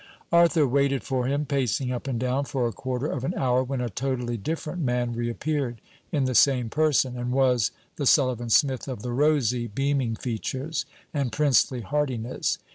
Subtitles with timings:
[0.31, 3.81] Arthur waited for him, pacing up and down, for a quarter of an hour, when
[3.81, 5.79] a totally different man reappeared
[6.11, 11.31] in the same person, and was the Sullivan Smith of the rosy beaming features and
[11.31, 12.57] princely heartiness.